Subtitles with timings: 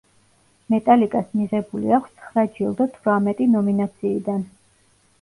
[0.73, 4.47] მეტალიკას მიღებული აქვს ცხრა ჯილდო თვრამეტი ნომინაციიდან.